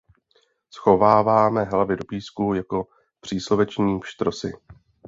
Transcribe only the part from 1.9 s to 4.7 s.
do písku jako přísloveční pštrosi.